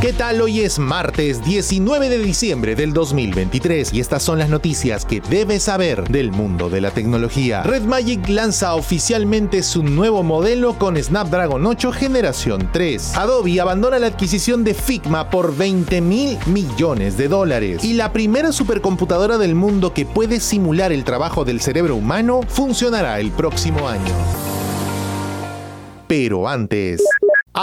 [0.00, 0.40] ¿Qué tal?
[0.40, 5.64] Hoy es martes 19 de diciembre del 2023 y estas son las noticias que debes
[5.64, 7.62] saber del mundo de la tecnología.
[7.64, 13.14] Red Magic lanza oficialmente su nuevo modelo con Snapdragon 8 generación 3.
[13.18, 17.84] Adobe abandona la adquisición de Figma por 20 mil millones de dólares.
[17.84, 23.20] Y la primera supercomputadora del mundo que puede simular el trabajo del cerebro humano funcionará
[23.20, 24.14] el próximo año.
[26.08, 27.02] Pero antes...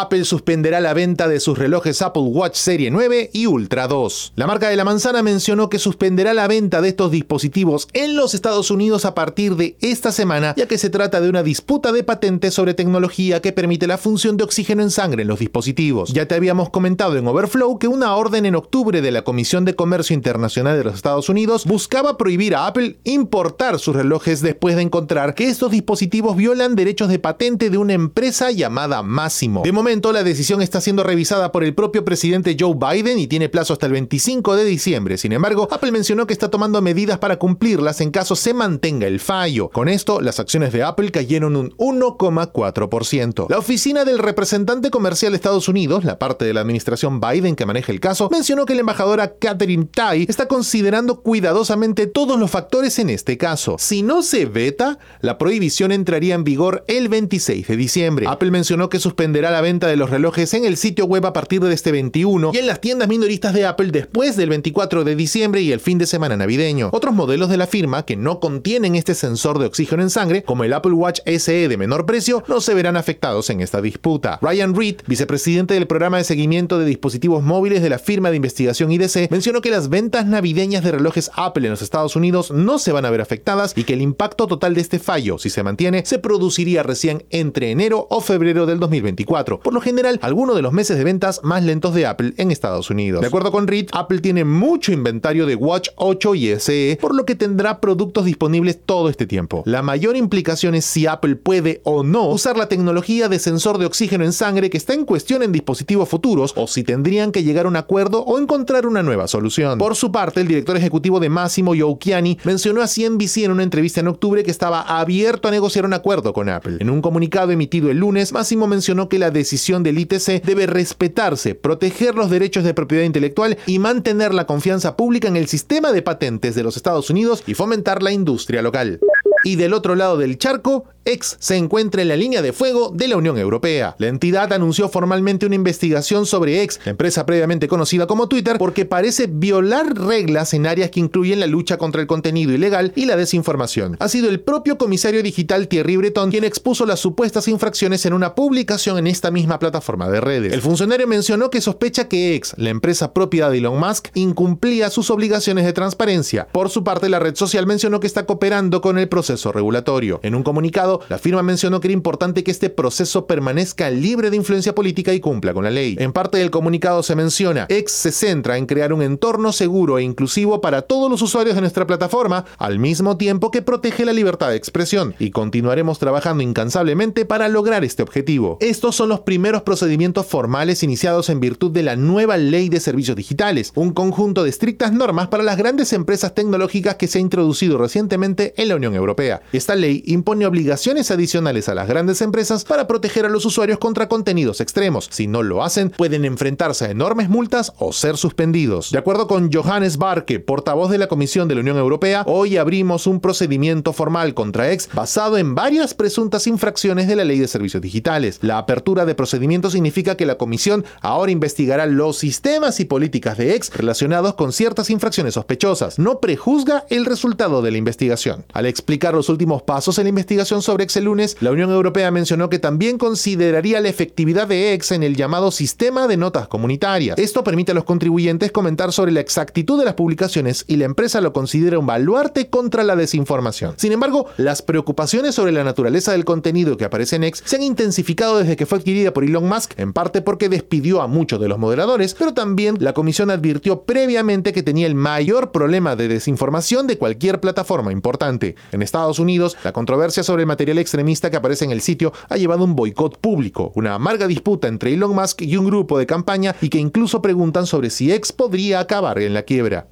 [0.02, 4.34] Apple suspenderá la venta de sus relojes Apple Watch Serie 9 y Ultra 2.
[4.36, 8.34] La marca de la manzana mencionó que suspenderá la venta de estos dispositivos en los
[8.34, 12.04] Estados Unidos a partir de esta semana, ya que se trata de una disputa de
[12.04, 16.14] patentes sobre tecnología que permite la función de oxígeno en sangre en los dispositivos.
[16.14, 19.76] Ya te habíamos comentado en Overflow que una orden en octubre de la Comisión de
[19.76, 24.84] Comercio Internacional de los Estados Unidos buscaba prohibir a Apple importar sus relojes después de
[24.84, 30.62] encontrar que estos dispositivos violan derechos de patente de una empresa llamada momento, la decisión
[30.62, 34.58] está siendo revisada por el propio presidente Joe Biden y tiene plazo hasta el 25
[34.58, 35.18] de diciembre.
[35.18, 39.22] Sin embargo, Apple mencionó que está tomando medidas para cumplirlas en caso se mantenga el
[39.22, 39.70] fallo.
[39.70, 43.48] Con esto, las acciones de Apple cayeron un 1,4%.
[43.50, 47.66] La oficina del representante comercial de Estados Unidos, la parte de la administración Biden que
[47.66, 53.00] maneja el caso, mencionó que la embajadora Catherine Tai está considerando cuidadosamente todos los factores
[53.00, 53.78] en este caso.
[53.80, 58.28] Si no se veta, la prohibición entraría en vigor el 26 de diciembre.
[58.28, 61.62] Apple mencionó que suspenderá la venta de los relojes en el sitio web a partir
[61.62, 65.62] de este 21 y en las tiendas minoristas de Apple después del 24 de diciembre
[65.62, 66.90] y el fin de semana navideño.
[66.92, 70.64] Otros modelos de la firma que no contienen este sensor de oxígeno en sangre, como
[70.64, 74.40] el Apple Watch SE de menor precio, no se verán afectados en esta disputa.
[74.42, 78.92] Ryan Reed, vicepresidente del programa de seguimiento de dispositivos móviles de la firma de investigación
[78.92, 82.94] IDC, mencionó que las ventas navideñas de relojes Apple en los Estados Unidos no se
[82.94, 86.06] van a ver afectadas y que el impacto total de este fallo, si se mantiene,
[86.06, 90.74] se produciría recién entre enero o febrero del 2024 por lo general algunos de los
[90.74, 93.22] meses de ventas más lentos de Apple en Estados Unidos.
[93.22, 97.26] De acuerdo con Reed, Apple tiene mucho inventario de Watch 8 y SE, por lo
[97.26, 99.64] que tendrá productos disponibles todo este tiempo.
[99.66, 103.86] La mayor implicación es si Apple puede o no usar la tecnología de sensor de
[103.86, 107.66] oxígeno en sangre que está en cuestión en dispositivos futuros o si tendrían que llegar
[107.66, 109.78] a un acuerdo o encontrar una nueva solución.
[109.78, 114.00] Por su parte, el director ejecutivo de Massimo Youkiani mencionó a CNBC en una entrevista
[114.00, 116.78] en octubre que estaba abierto a negociar un acuerdo con Apple.
[116.80, 120.68] En un comunicado emitido el lunes, Massimo mencionó que la decisión decisión del ITC debe
[120.68, 125.94] respetarse, proteger los derechos de propiedad intelectual y mantener la confianza pública en el sistema
[125.94, 129.00] de patentes de los Estados Unidos y fomentar la industria local.
[129.46, 133.08] Y del otro lado del charco, X se encuentra en la línea de fuego de
[133.08, 133.96] la Unión Europea.
[133.98, 138.86] La entidad anunció formalmente una investigación sobre X, la empresa previamente conocida como Twitter, porque
[138.86, 143.16] parece violar reglas en áreas que incluyen la lucha contra el contenido ilegal y la
[143.16, 143.96] desinformación.
[144.00, 148.36] Ha sido el propio comisario digital Thierry Breton quien expuso las supuestas infracciones en una
[148.36, 150.52] publicación en esta misma plataforma de redes.
[150.52, 155.10] El funcionario mencionó que sospecha que X, la empresa propia de Elon Musk, incumplía sus
[155.10, 156.48] obligaciones de transparencia.
[156.52, 160.20] Por su parte, la red social mencionó que está cooperando con el proceso regulatorio.
[160.24, 164.38] En un comunicado, la firma mencionó que era importante que este proceso permanezca libre de
[164.38, 165.96] influencia política y cumpla con la ley.
[166.00, 170.04] En parte del comunicado se menciona, X se centra en crear un entorno seguro e
[170.04, 174.50] inclusivo para todos los usuarios de nuestra plataforma, al mismo tiempo que protege la libertad
[174.50, 178.58] de expresión, y continuaremos trabajando incansablemente para lograr este objetivo.
[178.62, 183.18] Estos son los primeros procedimientos formales iniciados en virtud de la nueva ley de servicios
[183.18, 187.78] digitales, un conjunto de estrictas normas para las grandes empresas tecnológicas que se ha introducido
[187.78, 189.42] recientemente en la Unión Europea.
[189.52, 194.08] Esta ley impone obligaciones adicionales a las grandes empresas para proteger a los usuarios contra
[194.08, 195.10] contenidos extremos.
[195.12, 198.92] Si no lo hacen, pueden enfrentarse a enormes multas o ser suspendidos.
[198.92, 203.06] De acuerdo con Johannes Barke, portavoz de la Comisión de la Unión Europea, hoy abrimos
[203.06, 207.82] un procedimiento formal contra X basado en varias presuntas infracciones de la Ley de Servicios
[207.84, 208.40] Digitales.
[208.42, 213.56] La apertura de procedimientos significa que la Comisión ahora investigará los sistemas y políticas de
[213.56, 216.00] X relacionados con ciertas infracciones sospechosas.
[216.00, 218.46] No prejuzga el resultado de la investigación.
[218.54, 222.12] Al explicar los últimos pasos en la investigación sobre Ex el lunes, la Unión Europea
[222.12, 227.18] mencionó que también consideraría la efectividad de Ex en el llamado sistema de notas comunitarias.
[227.18, 231.22] Esto permite a los contribuyentes comentar sobre la exactitud de las publicaciones y la empresa
[231.22, 233.74] lo considera un baluarte contra la desinformación.
[233.78, 237.64] Sin embargo, las preocupaciones sobre la naturaleza del contenido que aparece en X se han
[237.64, 241.48] intensificado desde que fue adquirida por Elon Musk, en parte porque despidió a muchos de
[241.48, 246.88] los moderadores, pero también la comisión advirtió previamente que tenía el mayor problema de desinformación
[246.88, 248.56] de cualquier plataforma importante.
[248.72, 252.36] En Estados Unidos, la controversia sobre el material extremista que aparece en el sitio ha
[252.36, 256.56] llevado un boicot público, una amarga disputa entre Elon Musk y un grupo de campaña
[256.62, 259.88] y que incluso preguntan sobre si X podría acabar en la quiebra.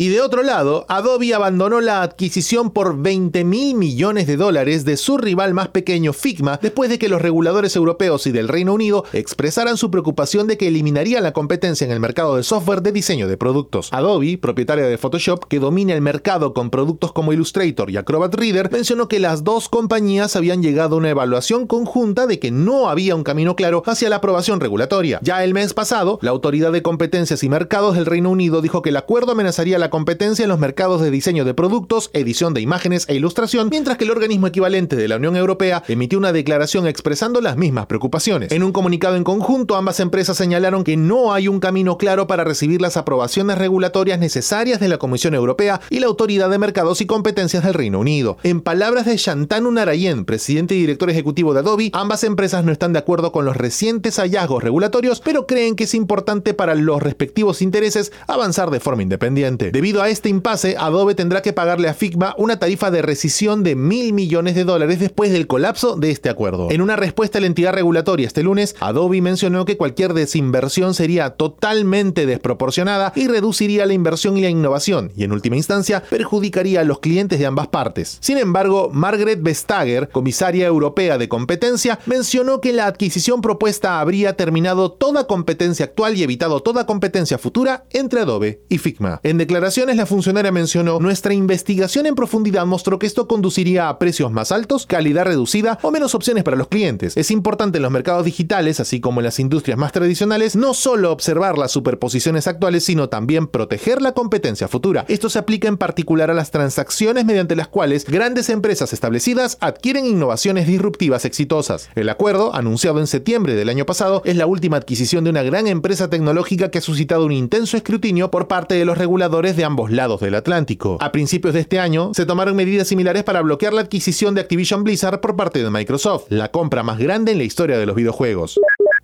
[0.00, 4.96] Y de otro lado, Adobe abandonó la adquisición por 20 mil millones de dólares de
[4.96, 9.04] su rival más pequeño Figma después de que los reguladores europeos y del Reino Unido
[9.12, 13.28] expresaran su preocupación de que eliminaría la competencia en el mercado de software de diseño
[13.28, 13.92] de productos.
[13.92, 18.72] Adobe, propietaria de Photoshop, que domina el mercado con productos como Illustrator y Acrobat Reader,
[18.72, 23.16] mencionó que las dos compañías habían llegado a una evaluación conjunta de que no había
[23.16, 25.20] un camino claro hacia la aprobación regulatoria.
[25.22, 28.88] Ya el mes pasado, la Autoridad de Competencias y Mercados del Reino Unido dijo que
[28.88, 33.04] el acuerdo amenazaría la competencia en los mercados de diseño de productos, edición de imágenes
[33.08, 37.40] e ilustración, mientras que el organismo equivalente de la Unión Europea emitió una declaración expresando
[37.40, 38.52] las mismas preocupaciones.
[38.52, 42.44] En un comunicado en conjunto, ambas empresas señalaron que no hay un camino claro para
[42.44, 47.06] recibir las aprobaciones regulatorias necesarias de la Comisión Europea y la Autoridad de Mercados y
[47.06, 48.38] Competencias del Reino Unido.
[48.42, 52.92] En palabras de Shantanu Narayen, presidente y director ejecutivo de Adobe, ambas empresas no están
[52.92, 57.62] de acuerdo con los recientes hallazgos regulatorios, pero creen que es importante para los respectivos
[57.62, 59.69] intereses avanzar de forma independiente.
[59.72, 63.76] Debido a este impasse, Adobe tendrá que pagarle a Figma una tarifa de rescisión de
[63.76, 66.70] mil millones de dólares después del colapso de este acuerdo.
[66.70, 71.30] En una respuesta a la entidad regulatoria este lunes, Adobe mencionó que cualquier desinversión sería
[71.30, 76.84] totalmente desproporcionada y reduciría la inversión y la innovación, y en última instancia perjudicaría a
[76.84, 78.18] los clientes de ambas partes.
[78.20, 84.90] Sin embargo, Margaret Vestager, comisaria europea de competencia, mencionó que la adquisición propuesta habría terminado
[84.92, 89.20] toda competencia actual y evitado toda competencia futura entre Adobe y Figma.
[89.60, 94.86] La funcionaria mencionó, nuestra investigación en profundidad mostró que esto conduciría a precios más altos,
[94.86, 97.14] calidad reducida o menos opciones para los clientes.
[97.16, 101.12] Es importante en los mercados digitales, así como en las industrias más tradicionales, no solo
[101.12, 105.04] observar las superposiciones actuales, sino también proteger la competencia futura.
[105.08, 110.06] Esto se aplica en particular a las transacciones mediante las cuales grandes empresas establecidas adquieren
[110.06, 111.90] innovaciones disruptivas exitosas.
[111.94, 115.66] El acuerdo, anunciado en septiembre del año pasado, es la última adquisición de una gran
[115.66, 119.90] empresa tecnológica que ha suscitado un intenso escrutinio por parte de los reguladores de ambos
[119.90, 120.98] lados del Atlántico.
[121.00, 124.84] A principios de este año, se tomaron medidas similares para bloquear la adquisición de Activision
[124.84, 128.58] Blizzard por parte de Microsoft, la compra más grande en la historia de los videojuegos.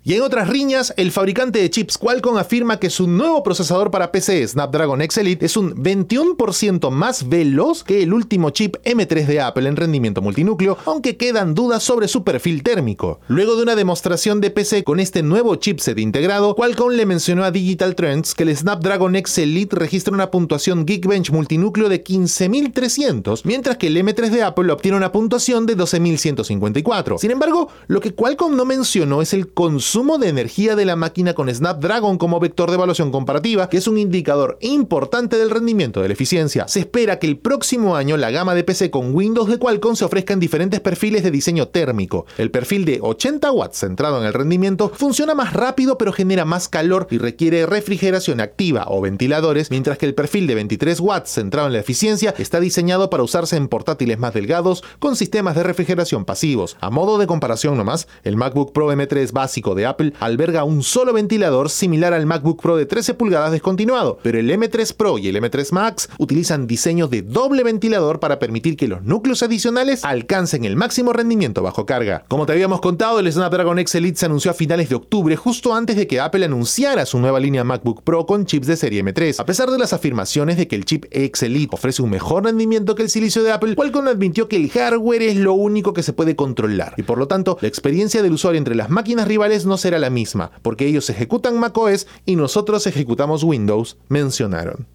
[0.07, 4.09] Y en otras riñas, el fabricante de chips Qualcomm afirma que su nuevo procesador para
[4.09, 9.41] PC Snapdragon X Elite es un 21% más veloz que el último chip M3 de
[9.41, 13.19] Apple en rendimiento multinúcleo, aunque quedan dudas sobre su perfil térmico.
[13.27, 17.51] Luego de una demostración de PC con este nuevo chipset integrado, Qualcomm le mencionó a
[17.51, 23.75] Digital Trends que el Snapdragon X Elite registra una puntuación Geekbench multinúcleo de 15.300, mientras
[23.75, 27.17] que el M3 de Apple obtiene una puntuación de 12.154.
[27.17, 29.49] Sin embargo, lo que Qualcomm no mencionó es el
[29.97, 33.87] consumo de energía de la máquina con Snapdragon como vector de evaluación comparativa, que es
[33.87, 36.67] un indicador importante del rendimiento de la eficiencia.
[36.67, 40.05] Se espera que el próximo año la gama de PC con Windows de Qualcomm se
[40.05, 42.27] ofrezca en diferentes perfiles de diseño térmico.
[42.37, 46.69] El perfil de 80 watts centrado en el rendimiento funciona más rápido pero genera más
[46.69, 51.65] calor y requiere refrigeración activa o ventiladores, mientras que el perfil de 23 watts centrado
[51.65, 56.23] en la eficiencia está diseñado para usarse en portátiles más delgados con sistemas de refrigeración
[56.23, 56.77] pasivos.
[56.81, 61.13] A modo de comparación nomás, el MacBook Pro M3 básico de Apple alberga un solo
[61.13, 65.35] ventilador similar al MacBook Pro de 13 pulgadas descontinuado, pero el M3 Pro y el
[65.37, 70.75] M3 Max utilizan diseños de doble ventilador para permitir que los núcleos adicionales alcancen el
[70.75, 72.25] máximo rendimiento bajo carga.
[72.27, 75.73] Como te habíamos contado, el Snapdragon X Elite se anunció a finales de octubre, justo
[75.73, 79.39] antes de que Apple anunciara su nueva línea MacBook Pro con chips de serie M3.
[79.39, 82.95] A pesar de las afirmaciones de que el chip X Elite ofrece un mejor rendimiento
[82.95, 86.13] que el silicio de Apple, Qualcomm admitió que el hardware es lo único que se
[86.13, 89.77] puede controlar y por lo tanto la experiencia del usuario entre las máquinas rivales no
[89.77, 94.87] será la misma, porque ellos ejecutan macOS y nosotros ejecutamos Windows, mencionaron.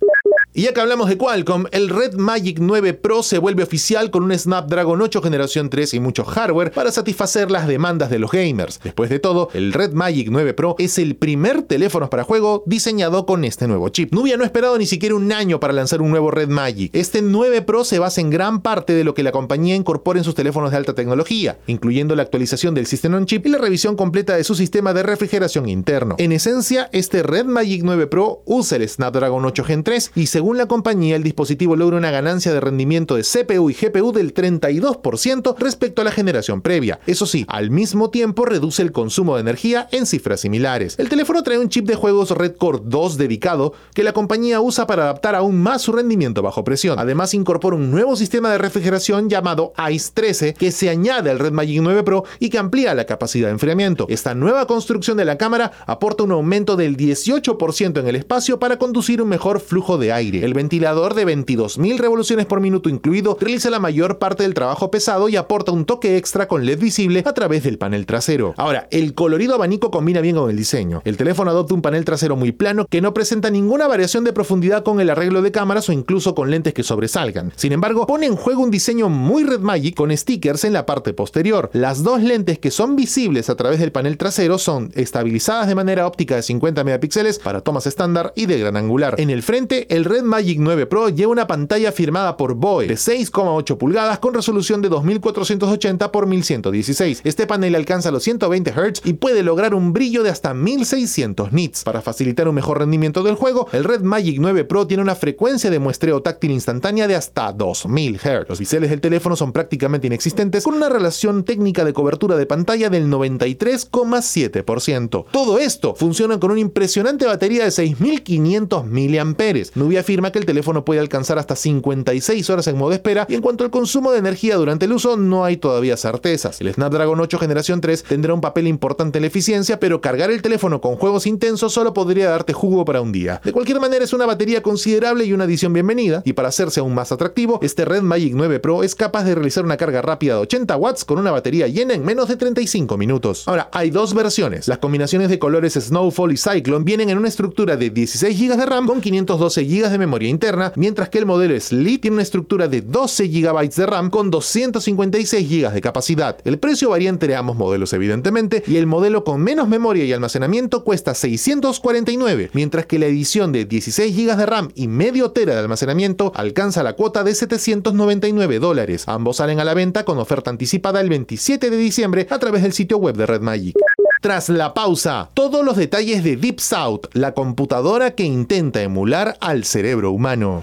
[0.55, 4.23] Y ya que hablamos de Qualcomm, el Red Magic 9 Pro se vuelve oficial con
[4.23, 8.79] un Snapdragon 8 generación 3 y mucho hardware para satisfacer las demandas de los gamers.
[8.85, 13.25] Después de todo, el Red Magic 9 Pro es el primer teléfono para juego diseñado
[13.25, 14.13] con este nuevo chip.
[14.13, 16.91] Nubia no ha esperado ni siquiera un año para lanzar un nuevo Red Magic.
[16.95, 20.25] Este 9 Pro se basa en gran parte de lo que la compañía incorpora en
[20.25, 23.97] sus teléfonos de alta tecnología, incluyendo la actualización del System on Chip y la revisión
[23.97, 26.17] completa de su sistema de refrigeración interno.
[26.19, 30.42] En esencia, este Red Magic 9 Pro usa el Snapdragon 8 Gen 3 y se
[30.43, 34.35] según la compañía, el dispositivo logra una ganancia de rendimiento de CPU y GPU del
[34.35, 36.99] 32% respecto a la generación previa.
[37.07, 40.99] Eso sí, al mismo tiempo reduce el consumo de energía en cifras similares.
[40.99, 44.85] El teléfono trae un chip de juegos Red Core 2 dedicado que la compañía usa
[44.89, 46.99] para adaptar aún más su rendimiento bajo presión.
[46.99, 51.53] Además, incorpora un nuevo sistema de refrigeración llamado ICE 13 que se añade al Red
[51.53, 54.07] Magic 9 Pro y que amplía la capacidad de enfriamiento.
[54.09, 58.77] Esta nueva construcción de la cámara aporta un aumento del 18% en el espacio para
[58.77, 60.32] conducir un mejor flujo de aire.
[60.41, 65.29] El ventilador de 22.000 revoluciones por minuto incluido realiza la mayor parte del trabajo pesado
[65.29, 68.55] y aporta un toque extra con LED visible a través del panel trasero.
[68.57, 71.03] Ahora, el colorido abanico combina bien con el diseño.
[71.05, 74.83] El teléfono adopta un panel trasero muy plano que no presenta ninguna variación de profundidad
[74.83, 77.53] con el arreglo de cámaras o incluso con lentes que sobresalgan.
[77.57, 81.13] Sin embargo, pone en juego un diseño muy Red Magic con stickers en la parte
[81.13, 81.71] posterior.
[81.73, 86.07] Las dos lentes que son visibles a través del panel trasero son estabilizadas de manera
[86.07, 89.15] óptica de 50 megapíxeles para tomas estándar y de gran angular.
[89.19, 92.95] En el frente, el Red Magic 9 Pro lleva una pantalla firmada por BOE de
[92.95, 97.21] 6,8 pulgadas con resolución de 2480 x 1116.
[97.25, 101.85] Este panel alcanza los 120 Hz y puede lograr un brillo de hasta 1600 nits.
[101.85, 105.71] Para facilitar un mejor rendimiento del juego, el Red Magic 9 Pro tiene una frecuencia
[105.71, 108.49] de muestreo táctil instantánea de hasta 2000 Hz.
[108.49, 112.89] Los biseles del teléfono son prácticamente inexistentes con una relación técnica de cobertura de pantalla
[112.91, 115.27] del 93,7%.
[115.31, 119.35] Todo esto funciona con una impresionante batería de 6500 mAh.
[119.75, 123.41] Nubia afirma que el teléfono puede alcanzar hasta 56 horas en modo espera y en
[123.41, 126.61] cuanto al consumo de energía durante el uso no hay todavía certezas.
[126.61, 130.43] El Snapdragon 8 generación 3 tendrá un papel importante en la eficiencia, pero cargar el
[130.43, 133.41] teléfono con juegos intensos solo podría darte jugo para un día.
[133.43, 136.93] De cualquier manera es una batería considerable y una adición bienvenida, y para hacerse aún
[136.93, 140.41] más atractivo, este Red Magic 9 Pro es capaz de realizar una carga rápida de
[140.41, 143.49] 80 watts con una batería llena en menos de 35 minutos.
[143.49, 144.69] Ahora, hay dos versiones.
[144.69, 148.67] Las combinaciones de colores Snowfall y Cyclone vienen en una estructura de 16 GB de
[148.67, 152.69] RAM con 512 GB de memoria interna, mientras que el modelo Sleep tiene una estructura
[152.69, 156.37] de 12 GB de RAM con 256 GB de capacidad.
[156.45, 160.85] El precio varía entre ambos modelos evidentemente, y el modelo con menos memoria y almacenamiento
[160.85, 165.61] cuesta 649, mientras que la edición de 16 GB de RAM y medio tera de
[165.61, 169.05] almacenamiento alcanza la cuota de 799 dólares.
[169.07, 172.73] Ambos salen a la venta con oferta anticipada el 27 de diciembre a través del
[172.73, 173.77] sitio web de Red Magic.
[174.23, 179.65] Tras la pausa, todos los detalles de Deep South, la computadora que intenta emular al
[179.65, 180.63] cerebro humano.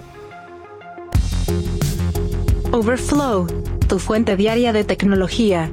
[2.72, 3.46] Overflow,
[3.86, 5.70] tu fuente diaria de tecnología.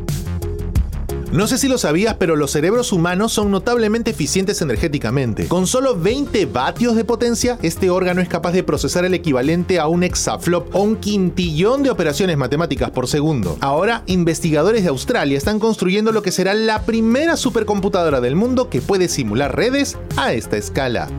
[1.32, 5.48] No sé si lo sabías, pero los cerebros humanos son notablemente eficientes energéticamente.
[5.48, 9.88] Con solo 20 vatios de potencia, este órgano es capaz de procesar el equivalente a
[9.88, 13.58] un exaflop o un quintillón de operaciones matemáticas por segundo.
[13.60, 18.82] Ahora, investigadores de Australia están construyendo lo que será la primera supercomputadora del mundo que
[18.82, 21.10] puede simular redes a esta escala.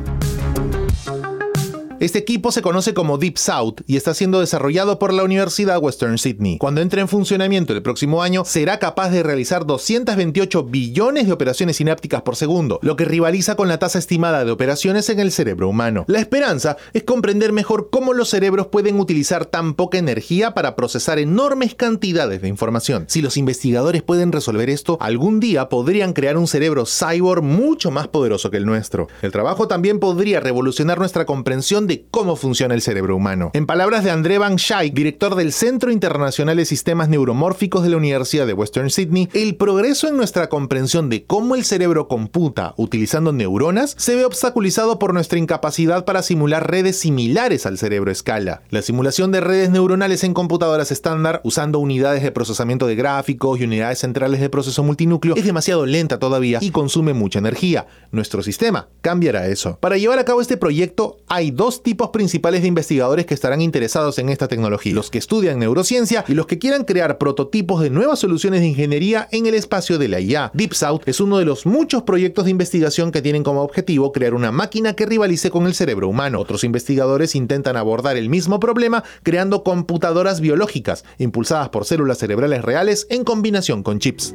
[2.01, 6.17] Este equipo se conoce como Deep South y está siendo desarrollado por la Universidad Western
[6.17, 6.57] Sydney.
[6.59, 11.79] Cuando entre en funcionamiento el próximo año, será capaz de realizar 228 billones de operaciones
[11.79, 15.69] sinápticas por segundo, lo que rivaliza con la tasa estimada de operaciones en el cerebro
[15.69, 16.05] humano.
[16.07, 21.19] La esperanza es comprender mejor cómo los cerebros pueden utilizar tan poca energía para procesar
[21.19, 23.07] enormes cantidades de información.
[23.09, 28.07] Si los investigadores pueden resolver esto, algún día podrían crear un cerebro cyborg mucho más
[28.07, 29.09] poderoso que el nuestro.
[29.21, 33.51] El trabajo también podría revolucionar nuestra comprensión de cómo funciona el cerebro humano.
[33.55, 37.97] En palabras de André Van Schaik, director del Centro Internacional de Sistemas Neuromórficos de la
[37.97, 43.33] Universidad de Western Sydney, el progreso en nuestra comprensión de cómo el cerebro computa utilizando
[43.33, 48.63] neuronas se ve obstaculizado por nuestra incapacidad para simular redes similares al cerebro escala.
[48.71, 53.65] La simulación de redes neuronales en computadoras estándar usando unidades de procesamiento de gráficos y
[53.65, 57.87] unidades centrales de proceso multinúcleo es demasiado lenta todavía y consume mucha energía.
[58.13, 59.79] Nuestro sistema cambiará eso.
[59.81, 64.19] Para llevar a cabo este proyecto hay dos tipos principales de investigadores que estarán interesados
[64.19, 68.19] en esta tecnología, los que estudian neurociencia y los que quieran crear prototipos de nuevas
[68.19, 70.51] soluciones de ingeniería en el espacio de la IA.
[70.55, 74.35] Deep South es uno de los muchos proyectos de investigación que tienen como objetivo crear
[74.35, 76.41] una máquina que rivalice con el cerebro humano.
[76.41, 83.07] Otros investigadores intentan abordar el mismo problema creando computadoras biológicas, impulsadas por células cerebrales reales
[83.11, 84.35] en combinación con chips.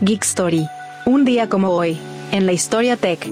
[0.00, 0.66] Geek Story.
[1.06, 1.98] Un día como hoy,
[2.32, 3.30] en la historia tech.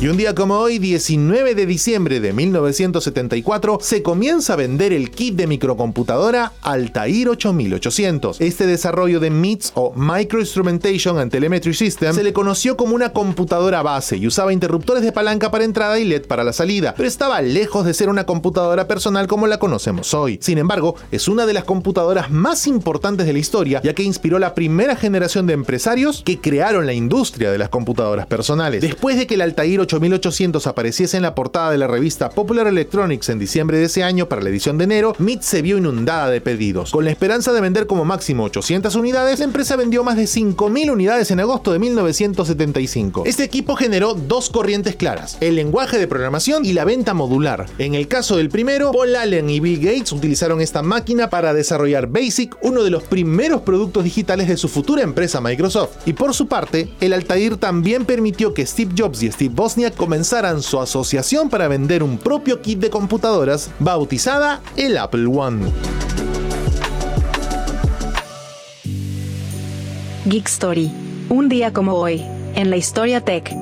[0.00, 5.10] Y un día como hoy, 19 de diciembre de 1974, se comienza a vender el
[5.10, 8.40] kit de microcomputadora Altair 8800.
[8.40, 13.82] Este desarrollo de MITS o Microinstrumentation and Telemetry System se le conoció como una computadora
[13.82, 17.40] base y usaba interruptores de palanca para entrada y LED para la salida, pero estaba
[17.40, 20.38] lejos de ser una computadora personal como la conocemos hoy.
[20.42, 24.38] Sin embargo, es una de las computadoras más importantes de la historia, ya que inspiró
[24.40, 28.82] la primera generación de empresarios que crearon la industria de las computadoras personales.
[28.82, 33.28] Después de que el Altair 8800 apareciese en la portada de la revista Popular Electronics
[33.28, 36.40] en diciembre de ese año para la edición de enero, MIT se vio inundada de
[36.40, 36.90] pedidos.
[36.90, 40.90] Con la esperanza de vender como máximo 800 unidades, la empresa vendió más de 5.000
[40.90, 43.24] unidades en agosto de 1975.
[43.26, 47.66] Este equipo generó dos corrientes claras, el lenguaje de programación y la venta modular.
[47.78, 52.06] En el caso del primero, Paul Allen y Bill Gates utilizaron esta máquina para desarrollar
[52.06, 56.06] BASIC, uno de los primeros productos digitales de su futura empresa Microsoft.
[56.06, 60.62] Y por su parte, el Altair también permitió que Steve Jobs y Steve Ballmer Comenzaran
[60.62, 65.66] su asociación para vender un propio kit de computadoras bautizada el Apple One.
[70.26, 70.92] Geek Story.
[71.28, 72.22] Un día como hoy,
[72.54, 73.52] en la historia tech.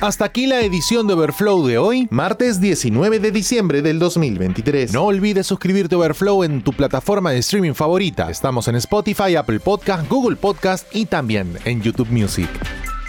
[0.00, 4.92] Hasta aquí la edición de Overflow de hoy, martes 19 de diciembre del 2023.
[4.92, 8.30] No olvides suscribirte a Overflow en tu plataforma de streaming favorita.
[8.30, 12.48] Estamos en Spotify, Apple Podcast, Google Podcast y también en YouTube Music.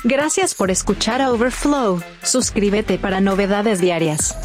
[0.04, 2.02] Gracias por escuchar a Overflow.
[2.24, 4.36] Suscríbete para novedades diarias.